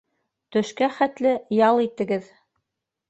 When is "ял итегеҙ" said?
1.59-2.33